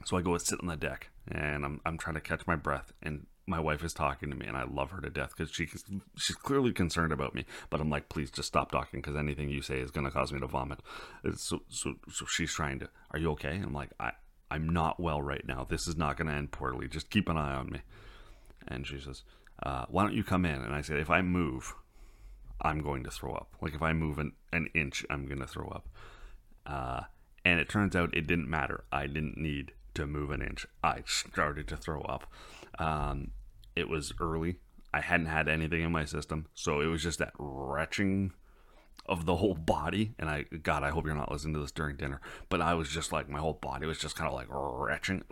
so 0.06 0.16
I 0.16 0.22
go 0.22 0.32
and 0.32 0.42
sit 0.42 0.62
on 0.62 0.68
the 0.68 0.78
deck 0.78 1.10
and 1.28 1.66
I'm 1.66 1.82
I'm 1.86 1.98
trying 1.98 2.16
to 2.16 2.22
catch 2.22 2.48
my 2.48 2.56
breath 2.56 2.94
and 3.04 3.28
my 3.46 3.60
wife 3.60 3.84
is 3.84 3.94
talking 3.94 4.30
to 4.30 4.36
me 4.36 4.46
and 4.46 4.56
I 4.56 4.64
love 4.64 4.92
her 4.92 5.02
to 5.02 5.10
death 5.10 5.34
because 5.36 5.52
she 5.52 5.68
she's 6.18 6.38
clearly 6.38 6.72
concerned 6.72 7.12
about 7.12 7.36
me. 7.36 7.46
But 7.70 7.82
I'm 7.82 7.90
like, 7.90 8.08
please 8.08 8.32
just 8.32 8.48
stop 8.48 8.72
talking 8.72 9.02
because 9.02 9.18
anything 9.18 9.50
you 9.50 9.62
say 9.62 9.80
is 9.80 9.92
going 9.92 10.06
to 10.06 10.12
cause 10.12 10.32
me 10.32 10.40
to 10.40 10.48
vomit. 10.48 10.80
So 11.36 11.64
so 11.68 11.96
so 12.10 12.26
she's 12.30 12.54
trying 12.54 12.80
to. 12.80 12.90
Are 13.12 13.20
you 13.20 13.32
okay? 13.32 13.56
And 13.56 13.66
I'm 13.66 13.74
like, 13.74 13.90
I 14.00 14.14
I'm 14.52 14.68
not 14.70 15.00
well 15.00 15.22
right 15.22 15.48
now. 15.48 15.66
This 15.68 15.88
is 15.88 15.96
not 15.96 16.18
going 16.18 16.28
to 16.28 16.34
end 16.34 16.52
poorly. 16.52 16.88
Just 16.88 17.10
keep 17.10 17.30
an 17.30 17.38
eye 17.38 17.56
on 17.56 17.70
me. 17.70 17.82
And 18.68 18.86
she 18.86 19.00
says, 19.00 19.24
uh, 19.64 19.86
Why 19.90 20.04
don't 20.04 20.14
you 20.14 20.24
come 20.24 20.46
in? 20.46 20.62
And 20.62 20.76
I 20.76 20.82
said, 20.82 20.98
If 20.98 21.10
I 21.10 21.22
move, 21.22 21.74
I'm 22.62 22.82
going 22.82 23.04
to 23.06 23.12
throw 23.12 23.34
up. 23.34 23.56
Like 23.62 23.74
if 23.74 23.82
I 23.82 23.94
move 23.94 24.20
an, 24.20 24.34
an 24.52 24.68
inch, 24.76 25.06
I'm 25.10 25.26
going 25.26 25.40
to 25.40 25.48
throw 25.48 25.68
up. 25.70 25.88
Uh, 26.66 27.02
and 27.44 27.60
it 27.60 27.70
turns 27.70 27.96
out 27.96 28.16
it 28.16 28.28
didn't 28.28 28.50
matter. 28.50 28.84
I 28.92 29.08
didn't 29.08 29.38
need 29.38 29.72
to 29.96 30.06
move 30.06 30.32
an 30.32 30.42
inch. 30.42 30.66
I 30.84 31.04
started 31.06 31.68
to 31.70 31.78
throw 31.78 32.02
up. 32.02 32.32
Um, 32.78 33.32
it 33.76 33.90
was 33.90 34.14
early. 34.20 34.58
I 34.94 35.02
hadn't 35.02 35.28
had 35.28 35.48
anything 35.48 35.82
in 35.82 35.92
my 35.92 36.06
system. 36.06 36.48
So 36.54 36.82
it 36.82 36.88
was 36.88 37.02
just 37.02 37.20
that 37.20 37.34
retching 37.40 38.34
of 39.06 39.26
the 39.26 39.38
whole 39.38 39.54
body. 39.54 40.14
And 40.20 40.30
I, 40.30 40.44
God, 40.64 40.84
I 40.84 40.90
hope 40.90 41.06
you're 41.06 41.16
not 41.16 41.32
listening 41.32 41.54
to 41.56 41.60
this 41.60 41.72
during 41.72 41.98
dinner. 41.98 42.22
But 42.50 42.62
I 42.62 42.74
was 42.74 42.90
just 42.90 43.12
like, 43.12 43.30
my 43.30 43.40
whole 43.40 43.54
body 43.54 43.86
was 43.86 43.98
just 43.98 44.16
kind 44.16 44.28
of 44.28 44.34
like 44.34 44.48
retching. 44.50 45.24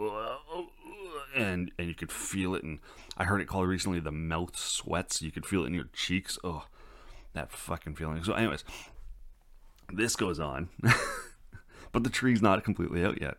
And, 1.36 1.72
and 1.78 1.88
you 1.88 1.94
could 1.96 2.12
feel 2.12 2.56
it. 2.56 2.64
And 2.64 2.80
I 3.18 3.26
heard 3.26 3.42
it 3.42 3.48
called 3.48 3.68
recently 3.68 4.00
the 4.00 4.12
mouth 4.12 4.58
sweats. 4.58 5.22
You 5.22 5.32
could 5.32 5.46
feel 5.46 5.64
it 5.64 5.68
in 5.68 5.74
your 5.74 5.90
cheeks. 5.94 6.38
Oh, 6.44 6.66
that 7.34 7.52
fucking 7.52 7.96
feeling. 7.96 8.24
So, 8.24 8.34
anyways, 8.34 8.64
this 9.94 10.16
goes 10.16 10.40
on. 10.40 10.70
but 11.92 12.04
the 12.04 12.10
tree's 12.10 12.42
not 12.42 12.64
completely 12.64 13.04
out 13.04 13.22
yet. 13.22 13.38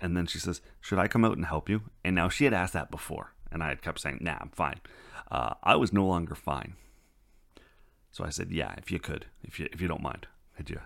And 0.00 0.16
then 0.16 0.26
she 0.26 0.38
says, 0.38 0.60
Should 0.80 0.98
I 0.98 1.08
come 1.08 1.24
out 1.24 1.36
and 1.36 1.46
help 1.46 1.68
you? 1.68 1.82
And 2.04 2.14
now 2.14 2.28
she 2.28 2.44
had 2.44 2.54
asked 2.54 2.72
that 2.74 2.90
before. 2.90 3.32
And 3.50 3.62
I 3.62 3.68
had 3.68 3.82
kept 3.82 4.00
saying, 4.00 4.18
Nah, 4.20 4.38
I'm 4.40 4.50
fine. 4.50 4.80
Uh, 5.30 5.54
I 5.62 5.76
was 5.76 5.92
no 5.92 6.04
longer 6.04 6.34
fine. 6.34 6.74
So 8.14 8.24
I 8.24 8.30
said, 8.30 8.52
Yeah, 8.52 8.72
if 8.78 8.92
you 8.92 9.00
could, 9.00 9.26
if 9.42 9.58
you 9.58 9.68
if 9.72 9.80
you 9.80 9.88
don't 9.88 10.00
mind, 10.00 10.28
could 10.56 10.70
you 10.70 10.78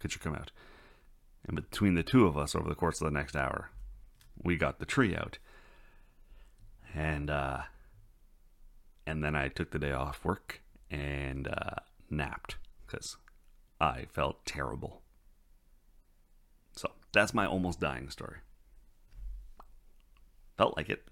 could 0.00 0.14
you 0.14 0.20
come 0.20 0.34
out? 0.34 0.52
And 1.46 1.54
between 1.54 1.96
the 1.96 2.02
two 2.02 2.26
of 2.26 2.38
us 2.38 2.54
over 2.54 2.66
the 2.66 2.74
course 2.74 2.98
of 2.98 3.04
the 3.04 3.10
next 3.10 3.36
hour, 3.36 3.68
we 4.42 4.56
got 4.56 4.78
the 4.78 4.86
tree 4.86 5.14
out. 5.14 5.36
And 6.94 7.28
uh 7.28 7.58
and 9.06 9.22
then 9.22 9.36
I 9.36 9.48
took 9.48 9.70
the 9.70 9.78
day 9.78 9.92
off 9.92 10.24
work 10.24 10.62
and 10.90 11.46
uh, 11.46 11.82
napped 12.08 12.56
because 12.86 13.18
I 13.78 14.06
felt 14.10 14.46
terrible. 14.46 15.02
So 16.74 16.90
that's 17.12 17.34
my 17.34 17.44
almost 17.44 17.80
dying 17.80 18.08
story. 18.08 18.38
Felt 20.56 20.74
like 20.74 20.88
it. 20.88 21.06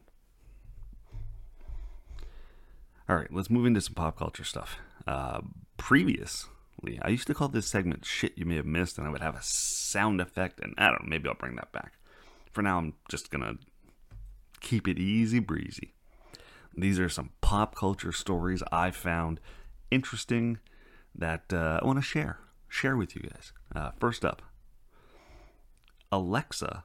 All 3.10 3.16
right, 3.16 3.30
let's 3.30 3.50
move 3.50 3.66
into 3.66 3.82
some 3.82 3.94
pop 3.94 4.16
culture 4.16 4.42
stuff. 4.42 4.78
Uh, 5.06 5.40
previously, 5.76 6.98
I 7.02 7.08
used 7.08 7.26
to 7.26 7.34
call 7.34 7.48
this 7.48 7.66
segment 7.66 8.04
shit 8.04 8.36
you 8.36 8.44
may 8.44 8.56
have 8.56 8.66
missed, 8.66 8.98
and 8.98 9.06
I 9.06 9.10
would 9.10 9.20
have 9.20 9.36
a 9.36 9.42
sound 9.42 10.20
effect, 10.20 10.60
and 10.60 10.74
I 10.78 10.86
don't 10.86 11.02
know, 11.02 11.08
maybe 11.08 11.28
I'll 11.28 11.34
bring 11.34 11.56
that 11.56 11.72
back. 11.72 11.94
For 12.52 12.62
now, 12.62 12.78
I'm 12.78 12.94
just 13.08 13.30
gonna 13.30 13.54
keep 14.60 14.88
it 14.88 14.98
easy 14.98 15.40
breezy. 15.40 15.94
These 16.76 16.98
are 16.98 17.08
some 17.08 17.30
pop 17.40 17.74
culture 17.74 18.12
stories 18.12 18.62
I 18.72 18.90
found 18.90 19.40
interesting 19.90 20.58
that 21.14 21.52
uh, 21.52 21.80
I 21.82 21.86
want 21.86 21.98
to 21.98 22.02
share 22.02 22.38
share 22.68 22.96
with 22.96 23.14
you 23.14 23.22
guys. 23.22 23.52
Uh, 23.74 23.92
first 24.00 24.24
up, 24.24 24.42
Alexa 26.10 26.84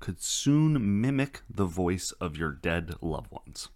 could 0.00 0.20
soon 0.20 1.00
mimic 1.00 1.42
the 1.48 1.64
voice 1.64 2.10
of 2.20 2.36
your 2.36 2.50
dead 2.50 2.94
loved 3.00 3.30
ones. 3.30 3.68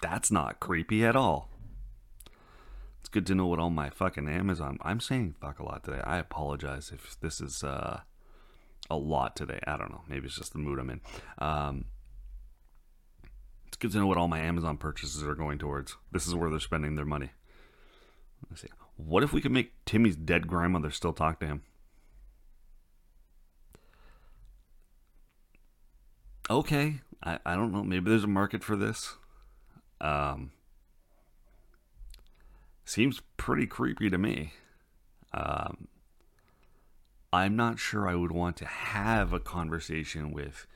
That's 0.00 0.30
not 0.30 0.60
creepy 0.60 1.04
at 1.04 1.16
all. 1.16 1.50
It's 3.00 3.08
good 3.08 3.26
to 3.26 3.34
know 3.34 3.46
what 3.46 3.58
all 3.58 3.70
my 3.70 3.90
fucking 3.90 4.28
Amazon. 4.28 4.78
I'm 4.82 5.00
saying 5.00 5.34
fuck 5.40 5.58
a 5.58 5.64
lot 5.64 5.84
today. 5.84 6.00
I 6.04 6.18
apologize 6.18 6.90
if 6.92 7.18
this 7.20 7.40
is 7.40 7.62
uh, 7.64 8.00
a 8.90 8.96
lot 8.96 9.36
today. 9.36 9.60
I 9.66 9.76
don't 9.76 9.90
know. 9.90 10.02
Maybe 10.08 10.26
it's 10.26 10.36
just 10.36 10.52
the 10.52 10.58
mood 10.58 10.78
I'm 10.78 10.90
in. 10.90 11.00
Um, 11.38 11.84
it's 13.68 13.76
good 13.76 13.92
to 13.92 13.98
know 13.98 14.06
what 14.06 14.18
all 14.18 14.28
my 14.28 14.40
Amazon 14.40 14.76
purchases 14.76 15.22
are 15.22 15.34
going 15.34 15.58
towards. 15.58 15.96
This 16.12 16.26
is 16.26 16.34
where 16.34 16.50
they're 16.50 16.58
spending 16.58 16.96
their 16.96 17.04
money. 17.04 17.30
Let's 18.48 18.62
see. 18.62 18.68
What 18.96 19.22
if 19.22 19.32
we 19.32 19.40
could 19.40 19.52
make 19.52 19.84
Timmy's 19.84 20.16
dead 20.16 20.46
grandmother 20.46 20.90
still 20.90 21.12
talk 21.12 21.40
to 21.40 21.46
him? 21.46 21.62
Okay, 26.50 27.00
I, 27.22 27.38
I 27.46 27.54
don't 27.54 27.72
know. 27.72 27.84
Maybe 27.84 28.10
there's 28.10 28.24
a 28.24 28.28
market 28.28 28.64
for 28.64 28.76
this. 28.76 29.16
Um, 30.00 30.52
seems 32.84 33.20
pretty 33.36 33.66
creepy 33.66 34.10
to 34.10 34.18
me. 34.18 34.52
Um, 35.32 35.88
I'm 37.32 37.54
not 37.54 37.78
sure 37.78 38.08
I 38.08 38.14
would 38.16 38.32
want 38.32 38.56
to 38.56 38.66
have 38.66 39.32
a 39.32 39.38
conversation 39.40 40.32
with 40.32 40.66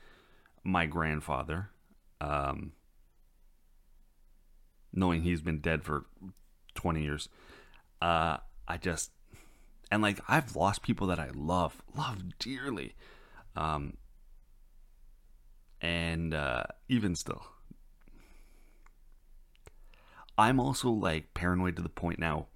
my 0.63 0.85
grandfather, 0.85 1.71
um, 2.21 2.71
knowing 4.93 5.23
he's 5.23 5.41
been 5.41 5.59
dead 5.59 5.83
for 5.83 6.05
20 6.75 7.03
years. 7.03 7.27
Uh, 8.01 8.37
I 8.67 8.77
just, 8.77 9.11
And 9.91 10.01
like 10.01 10.19
I've 10.27 10.55
lost 10.55 10.81
people 10.81 11.07
that 11.07 11.19
I 11.19 11.29
love, 11.33 11.81
love 11.95 12.37
dearly. 12.39 12.95
Um 13.55 13.97
and 15.81 16.33
uh 16.33 16.63
even 16.87 17.15
still 17.15 17.45
I'm 20.37 20.59
also 20.59 20.89
like 20.89 21.33
paranoid 21.33 21.75
to 21.77 21.81
the 21.81 21.89
point 21.89 22.19
now 22.19 22.47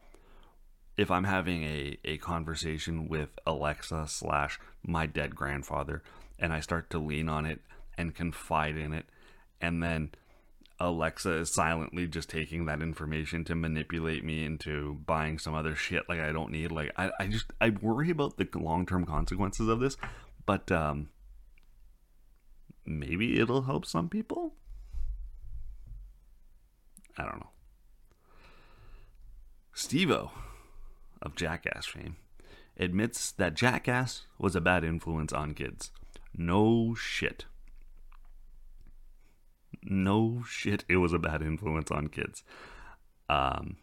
if 1.00 1.10
I'm 1.10 1.24
having 1.24 1.64
a, 1.64 1.98
a 2.04 2.18
conversation 2.18 3.08
with 3.08 3.30
Alexa 3.48 4.06
slash 4.08 4.60
my 4.84 5.06
dead 5.06 5.34
grandfather 5.34 6.04
and 6.38 6.52
I 6.52 6.60
start 6.60 6.90
to 6.90 7.00
lean 7.00 7.30
on 7.30 7.46
it 7.46 7.62
and 7.98 8.14
confide 8.14 8.76
in 8.76 8.92
it, 8.92 9.06
and 9.62 9.82
then 9.82 10.12
Alexa 10.78 11.32
is 11.36 11.54
silently 11.54 12.06
just 12.06 12.30
taking 12.30 12.66
that 12.66 12.82
information 12.82 13.46
to 13.46 13.56
manipulate 13.56 14.26
me 14.26 14.44
into 14.44 14.96
buying 15.06 15.40
some 15.40 15.56
other 15.56 15.74
shit 15.74 16.04
like 16.10 16.20
I 16.20 16.34
don't 16.34 16.52
need. 16.52 16.72
Like 16.72 16.92
I, 16.98 17.12
I 17.18 17.28
just 17.28 17.46
I 17.62 17.70
worry 17.70 18.10
about 18.10 18.36
the 18.36 18.48
long 18.56 18.86
term 18.86 19.06
consequences 19.06 19.70
of 19.70 19.80
this, 19.80 19.96
but 20.46 20.70
um 20.70 21.10
maybe 22.86 23.40
it'll 23.40 23.62
help 23.62 23.86
some 23.86 24.10
people. 24.10 24.54
I 27.18 27.24
don't 27.24 27.40
know. 27.40 27.50
Steve-O 29.80 30.32
of 31.22 31.38
Jackass 31.38 31.86
fame 31.86 32.18
admits 32.78 33.32
that 33.32 33.54
Jackass 33.54 34.26
was 34.38 34.54
a 34.54 34.60
bad 34.60 34.84
influence 34.84 35.32
on 35.32 35.54
kids. 35.54 35.92
No 36.36 36.94
shit. 36.96 37.46
No 39.82 40.44
shit, 40.46 40.84
it 40.90 40.98
was 40.98 41.14
a 41.14 41.18
bad 41.18 41.42
influence 41.42 41.92
on 41.92 42.10
kids. 42.10 42.44
Um, 43.30 43.78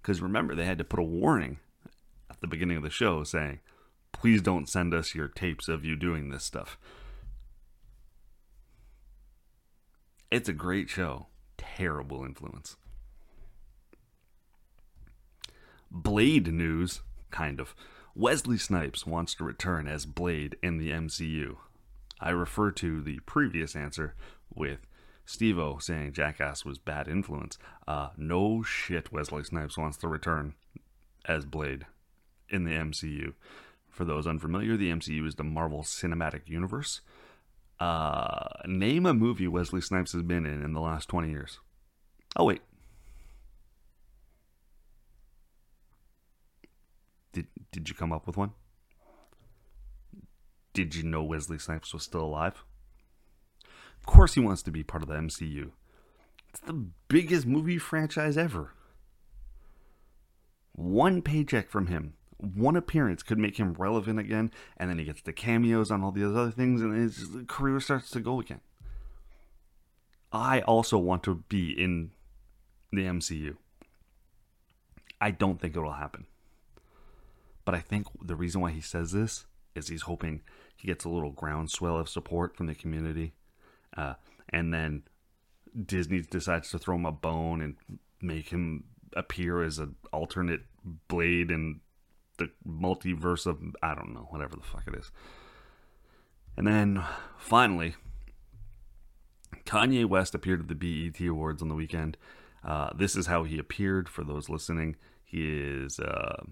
because 0.00 0.22
remember, 0.22 0.54
they 0.54 0.64
had 0.64 0.78
to 0.78 0.84
put 0.84 1.00
a 1.00 1.02
warning 1.02 1.58
at 2.30 2.40
the 2.40 2.46
beginning 2.46 2.76
of 2.76 2.84
the 2.84 2.88
show 2.88 3.24
saying, 3.24 3.58
please 4.12 4.40
don't 4.40 4.68
send 4.68 4.94
us 4.94 5.12
your 5.12 5.26
tapes 5.26 5.66
of 5.68 5.84
you 5.84 5.96
doing 5.96 6.30
this 6.30 6.44
stuff. 6.44 6.78
It's 10.30 10.48
a 10.48 10.52
great 10.52 10.88
show. 10.88 11.26
Terrible 11.58 12.24
influence. 12.24 12.76
Blade 15.90 16.52
news, 16.52 17.02
kind 17.30 17.60
of. 17.60 17.74
Wesley 18.14 18.58
Snipes 18.58 19.06
wants 19.06 19.34
to 19.34 19.44
return 19.44 19.86
as 19.86 20.06
Blade 20.06 20.56
in 20.62 20.78
the 20.78 20.90
MCU. 20.90 21.56
I 22.20 22.30
refer 22.30 22.70
to 22.72 23.00
the 23.00 23.20
previous 23.20 23.74
answer 23.74 24.14
with 24.54 24.80
Steve-O 25.24 25.78
saying 25.78 26.12
Jackass 26.12 26.64
was 26.64 26.78
bad 26.78 27.08
influence. 27.08 27.56
Uh, 27.86 28.08
no 28.16 28.62
shit, 28.62 29.12
Wesley 29.12 29.44
Snipes 29.44 29.78
wants 29.78 29.96
to 29.98 30.08
return 30.08 30.54
as 31.24 31.44
Blade 31.44 31.86
in 32.48 32.64
the 32.64 32.72
MCU. 32.72 33.34
For 33.88 34.04
those 34.04 34.26
unfamiliar, 34.26 34.76
the 34.76 34.90
MCU 34.90 35.26
is 35.26 35.36
the 35.36 35.44
Marvel 35.44 35.82
Cinematic 35.82 36.48
Universe. 36.48 37.00
Uh, 37.78 38.48
name 38.66 39.06
a 39.06 39.14
movie 39.14 39.48
Wesley 39.48 39.80
Snipes 39.80 40.12
has 40.12 40.22
been 40.22 40.44
in 40.44 40.62
in 40.62 40.72
the 40.72 40.80
last 40.80 41.08
20 41.08 41.30
years. 41.30 41.58
Oh, 42.36 42.44
wait. 42.44 42.60
Did, 47.32 47.46
did 47.70 47.88
you 47.88 47.94
come 47.94 48.12
up 48.12 48.26
with 48.26 48.36
one? 48.36 48.52
Did 50.72 50.94
you 50.94 51.02
know 51.02 51.22
Wesley 51.22 51.58
Snipes 51.58 51.92
was 51.92 52.02
still 52.02 52.24
alive? 52.24 52.64
Of 53.98 54.06
course, 54.06 54.34
he 54.34 54.40
wants 54.40 54.62
to 54.62 54.70
be 54.70 54.82
part 54.82 55.02
of 55.02 55.08
the 55.08 55.16
MCU. 55.16 55.72
It's 56.48 56.60
the 56.60 56.86
biggest 57.08 57.46
movie 57.46 57.78
franchise 57.78 58.36
ever. 58.36 58.72
One 60.72 61.22
paycheck 61.22 61.68
from 61.70 61.88
him, 61.88 62.14
one 62.38 62.76
appearance 62.76 63.22
could 63.22 63.38
make 63.38 63.58
him 63.58 63.74
relevant 63.74 64.18
again, 64.18 64.50
and 64.76 64.88
then 64.88 64.98
he 64.98 65.04
gets 65.04 65.22
the 65.22 65.32
cameos 65.32 65.90
on 65.90 66.02
all 66.02 66.10
these 66.10 66.24
other 66.24 66.50
things, 66.50 66.80
and 66.80 66.96
his 66.96 67.26
career 67.46 67.80
starts 67.80 68.10
to 68.10 68.20
go 68.20 68.40
again. 68.40 68.60
I 70.32 70.60
also 70.62 70.96
want 70.96 71.22
to 71.24 71.44
be 71.48 71.70
in 71.70 72.12
the 72.92 73.04
MCU. 73.04 73.56
I 75.20 75.32
don't 75.32 75.60
think 75.60 75.76
it 75.76 75.80
will 75.80 75.92
happen. 75.92 76.26
But 77.64 77.74
I 77.74 77.80
think 77.80 78.06
the 78.22 78.36
reason 78.36 78.60
why 78.60 78.70
he 78.70 78.80
says 78.80 79.12
this 79.12 79.46
is 79.74 79.88
he's 79.88 80.02
hoping 80.02 80.42
he 80.76 80.88
gets 80.88 81.04
a 81.04 81.08
little 81.08 81.32
groundswell 81.32 81.98
of 81.98 82.08
support 82.08 82.56
from 82.56 82.66
the 82.66 82.74
community. 82.74 83.34
Uh, 83.96 84.14
and 84.48 84.72
then 84.72 85.02
Disney 85.86 86.22
decides 86.22 86.70
to 86.70 86.78
throw 86.78 86.96
him 86.96 87.06
a 87.06 87.12
bone 87.12 87.60
and 87.60 87.76
make 88.20 88.48
him 88.48 88.84
appear 89.14 89.62
as 89.62 89.78
an 89.78 89.96
alternate 90.12 90.62
blade 91.08 91.50
in 91.50 91.80
the 92.38 92.50
multiverse 92.66 93.46
of 93.46 93.60
I 93.82 93.94
don't 93.94 94.14
know, 94.14 94.26
whatever 94.30 94.56
the 94.56 94.62
fuck 94.62 94.84
it 94.86 94.94
is. 94.94 95.10
And 96.56 96.66
then 96.66 97.04
finally, 97.38 97.94
Kanye 99.64 100.06
West 100.06 100.34
appeared 100.34 100.60
at 100.60 100.68
the 100.68 100.74
BET 100.74 101.20
Awards 101.26 101.62
on 101.62 101.68
the 101.68 101.74
weekend. 101.74 102.16
Uh, 102.64 102.90
this 102.94 103.16
is 103.16 103.26
how 103.26 103.44
he 103.44 103.58
appeared 103.58 104.08
for 104.08 104.24
those 104.24 104.48
listening. 104.48 104.96
He 105.24 105.48
is 105.48 105.98
uh, 106.00 106.44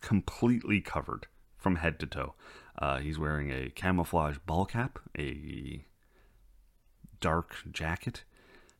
completely 0.00 0.80
covered 0.80 1.26
from 1.56 1.76
head 1.76 1.98
to 2.00 2.06
toe. 2.06 2.34
Uh, 2.78 2.98
he's 2.98 3.18
wearing 3.18 3.50
a 3.50 3.70
camouflage 3.70 4.38
ball 4.46 4.64
cap, 4.64 4.98
a 5.18 5.84
dark 7.20 7.56
jacket. 7.70 8.24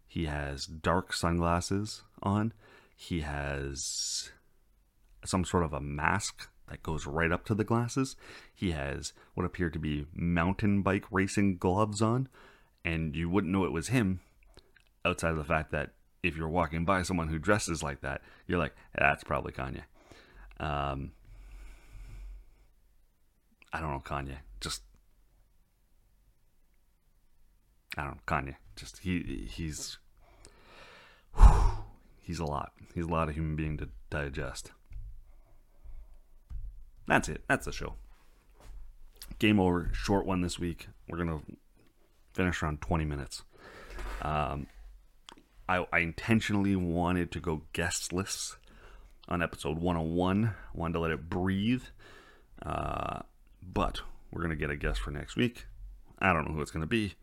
He 0.06 0.26
has 0.26 0.66
dark 0.66 1.12
sunglasses 1.12 2.02
on. 2.22 2.52
He 2.96 3.20
has 3.20 4.30
some 5.24 5.44
sort 5.44 5.64
of 5.64 5.72
a 5.72 5.80
mask 5.80 6.48
that 6.68 6.82
goes 6.82 7.06
right 7.06 7.30
up 7.30 7.44
to 7.46 7.54
the 7.54 7.64
glasses. 7.64 8.16
He 8.54 8.70
has 8.70 9.12
what 9.34 9.44
appear 9.44 9.70
to 9.70 9.78
be 9.78 10.06
mountain 10.14 10.82
bike 10.82 11.04
racing 11.10 11.58
gloves 11.58 12.00
on, 12.00 12.28
and 12.84 13.14
you 13.14 13.28
wouldn't 13.28 13.52
know 13.52 13.64
it 13.64 13.72
was 13.72 13.88
him 13.88 14.20
outside 15.04 15.32
of 15.32 15.36
the 15.38 15.44
fact 15.44 15.72
that 15.72 15.90
if 16.22 16.36
you're 16.36 16.48
walking 16.48 16.84
by 16.84 17.02
someone 17.02 17.28
who 17.28 17.38
dresses 17.38 17.82
like 17.82 18.00
that, 18.02 18.22
you're 18.46 18.58
like, 18.58 18.74
that's 18.96 19.24
probably 19.24 19.52
Kanye. 19.52 19.82
Um, 20.60 21.12
I 23.72 23.80
don't 23.80 23.90
know 23.90 24.02
Kanye. 24.04 24.36
Just 24.60 24.82
I 27.96 28.04
don't 28.04 28.16
know 28.16 28.20
Kanye. 28.26 28.56
Just 28.76 28.98
he 28.98 29.48
he's 29.50 29.98
whew, 31.34 31.72
he's 32.22 32.38
a 32.38 32.44
lot. 32.44 32.72
He's 32.94 33.06
a 33.06 33.10
lot 33.10 33.28
of 33.28 33.34
human 33.34 33.56
being 33.56 33.78
to 33.78 33.88
digest. 34.10 34.72
That's 37.06 37.28
it. 37.28 37.42
That's 37.48 37.64
the 37.64 37.72
show. 37.72 37.94
Game 39.38 39.58
over. 39.58 39.88
Short 39.92 40.26
one 40.26 40.42
this 40.42 40.58
week. 40.58 40.88
We're 41.08 41.18
gonna 41.18 41.40
finish 42.34 42.62
around 42.62 42.82
twenty 42.82 43.06
minutes. 43.06 43.44
Um, 44.20 44.66
I, 45.66 45.86
I 45.92 46.00
intentionally 46.00 46.76
wanted 46.76 47.30
to 47.32 47.40
go 47.40 47.62
guestless 47.72 48.56
on 49.30 49.42
episode 49.42 49.78
101. 49.78 50.54
Wanted 50.74 50.92
to 50.94 51.00
let 51.00 51.10
it 51.10 51.30
breathe. 51.30 51.84
Uh, 52.64 53.20
but 53.62 54.00
we're 54.30 54.42
going 54.42 54.50
to 54.50 54.56
get 54.56 54.70
a 54.70 54.76
guest 54.76 55.00
for 55.00 55.10
next 55.10 55.36
week. 55.36 55.66
I 56.18 56.32
don't 56.32 56.48
know 56.48 56.54
who 56.54 56.62
it's 56.62 56.70
going 56.70 56.82
to 56.82 56.86
be. 56.86 57.14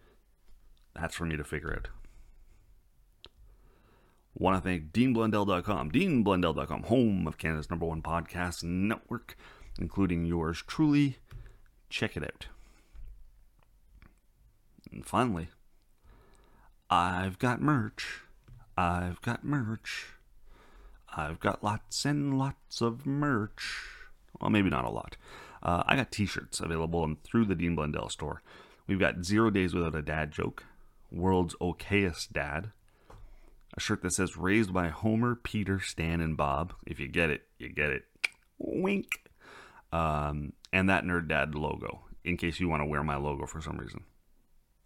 That's 0.96 1.16
for 1.16 1.26
me 1.26 1.38
to 1.38 1.44
figure 1.44 1.74
out. 1.74 1.90
Want 4.34 4.56
to 4.56 4.68
thank 4.68 4.92
DeanBlundell.com, 4.92 5.92
DeanBlundell.com, 5.92 6.84
home 6.84 7.28
of 7.28 7.38
Canada's 7.38 7.70
number 7.70 7.88
one 7.88 8.04
podcast 8.04 8.64
network, 8.64 9.36
including 9.80 10.26
yours 10.26 10.64
truly. 10.68 11.18
Check 11.90 12.16
it 12.16 12.24
out. 12.24 12.48
And 14.92 15.06
finally, 15.06 15.50
I've 16.90 17.40
got 17.40 17.62
merch. 17.62 18.22
I've 18.78 19.22
got 19.22 19.44
merch. 19.44 20.17
I've 21.16 21.40
got 21.40 21.64
lots 21.64 22.06
and 22.06 22.38
lots 22.38 22.82
of 22.82 23.06
merch. 23.06 23.86
Well, 24.40 24.50
maybe 24.50 24.70
not 24.70 24.86
a 24.86 24.90
lot. 24.90 25.18
Uh, 25.64 25.84
I 25.86 25.96
got 25.96 26.12
T-shirts 26.12 26.60
available 26.60 27.04
and 27.04 27.22
through 27.24 27.46
the 27.46 27.56
Dean 27.56 27.76
Blundell 27.76 28.10
store. 28.10 28.42
We've 28.86 29.00
got 29.00 29.26
Zero 29.26 29.50
Days 29.50 29.74
Without 29.74 29.96
a 29.96 30.02
Dad 30.02 30.32
Joke, 30.32 30.64
World's 31.12 31.56
Okayest 31.56 32.32
Dad, 32.32 32.72
a 33.76 33.80
shirt 33.80 34.02
that 34.02 34.14
says 34.14 34.38
Raised 34.38 34.74
by 34.74 34.88
Homer, 34.88 35.36
Peter, 35.36 35.80
Stan, 35.80 36.22
and 36.22 36.38
Bob. 36.38 36.74
If 36.86 37.00
you 37.00 37.08
get 37.08 37.30
it, 37.30 37.44
you 37.58 37.70
get 37.70 37.90
it. 37.90 38.06
Wink. 38.58 39.24
Um, 39.92 40.54
and 40.72 40.90
that 40.90 41.04
Nerd 41.04 41.28
Dad 41.28 41.56
logo, 41.56 42.02
in 42.24 42.38
case 42.38 42.60
you 42.60 42.70
want 42.70 42.82
to 42.82 42.86
wear 42.86 43.04
my 43.04 43.16
logo 43.16 43.46
for 43.46 43.62
some 43.62 43.78
reason. 43.78 44.04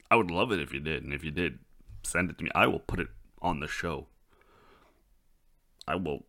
I 0.10 0.16
would 0.16 0.32
love 0.32 0.52
it 0.52 0.60
if 0.60 0.74
you 0.74 0.80
did, 0.80 1.04
and 1.04 1.14
if 1.14 1.24
you 1.24 1.32
did, 1.32 1.60
send 2.04 2.30
it 2.30 2.38
to 2.38 2.44
me. 2.44 2.52
I 2.54 2.68
will 2.68 2.80
put 2.80 3.00
it 3.00 3.08
on 3.42 3.60
the 3.60 3.68
show. 3.68 4.08
I 5.88 5.96
will 5.96 6.26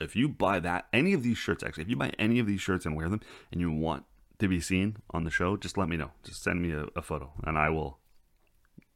if 0.00 0.14
you 0.14 0.28
buy 0.28 0.60
that 0.60 0.86
any 0.92 1.12
of 1.12 1.22
these 1.22 1.38
shirts 1.38 1.64
actually 1.64 1.82
if 1.82 1.90
you 1.90 1.96
buy 1.96 2.12
any 2.18 2.38
of 2.38 2.46
these 2.46 2.60
shirts 2.60 2.86
and 2.86 2.96
wear 2.96 3.08
them 3.08 3.20
and 3.50 3.60
you 3.60 3.70
want 3.70 4.04
to 4.38 4.48
be 4.48 4.60
seen 4.60 4.96
on 5.10 5.24
the 5.24 5.30
show 5.30 5.56
just 5.56 5.76
let 5.76 5.88
me 5.88 5.96
know 5.96 6.10
just 6.22 6.42
send 6.42 6.62
me 6.62 6.70
a, 6.70 6.86
a 6.96 7.02
photo 7.02 7.32
and 7.44 7.58
i 7.58 7.68
will 7.68 7.98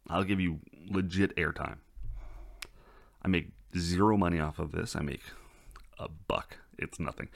i'll 0.08 0.24
give 0.24 0.40
you 0.40 0.60
legit 0.88 1.34
airtime 1.36 1.78
i 3.22 3.28
make 3.28 3.48
zero 3.76 4.16
money 4.16 4.38
off 4.38 4.58
of 4.58 4.70
this 4.72 4.94
i 4.94 5.00
make 5.00 5.20
a 5.98 6.08
buck. 6.08 6.58
It's 6.78 6.98
nothing. 6.98 7.28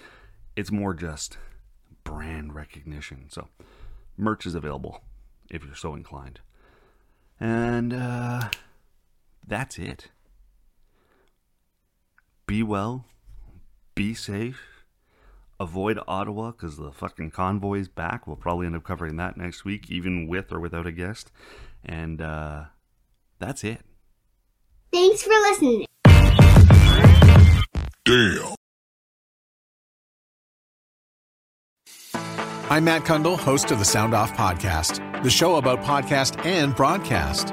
It's 0.56 0.70
more 0.70 0.94
just 0.94 1.38
brand 2.04 2.54
recognition. 2.54 3.26
So, 3.28 3.48
merch 4.16 4.46
is 4.46 4.54
available 4.54 5.02
if 5.50 5.64
you're 5.64 5.74
so 5.74 5.94
inclined. 5.94 6.40
And 7.40 7.92
uh, 7.92 8.48
that's 9.46 9.78
it. 9.78 10.08
Be 12.48 12.62
well, 12.62 13.04
be 13.94 14.14
safe, 14.14 14.82
avoid 15.60 15.98
Ottawa 16.08 16.52
because 16.52 16.78
the 16.78 16.90
fucking 16.90 17.30
convoy's 17.30 17.88
back. 17.88 18.26
We'll 18.26 18.36
probably 18.36 18.64
end 18.64 18.74
up 18.74 18.84
covering 18.84 19.16
that 19.16 19.36
next 19.36 19.66
week, 19.66 19.90
even 19.90 20.26
with 20.26 20.50
or 20.50 20.58
without 20.58 20.86
a 20.86 20.90
guest. 20.90 21.30
And 21.84 22.22
uh, 22.22 22.64
that's 23.38 23.64
it. 23.64 23.82
Thanks 24.90 25.22
for 25.22 25.28
listening. 25.28 25.84
Damn. 28.06 28.54
I'm 32.70 32.84
Matt 32.84 33.02
Cundill, 33.02 33.38
host 33.38 33.70
of 33.70 33.78
the 33.78 33.84
Sound 33.84 34.14
Off 34.14 34.32
Podcast, 34.32 35.22
the 35.22 35.28
show 35.28 35.56
about 35.56 35.82
podcast 35.82 36.42
and 36.46 36.74
broadcast. 36.74 37.52